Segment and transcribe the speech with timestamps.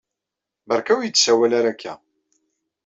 [0.67, 1.93] Berka ur yi-d-sawal ara akka.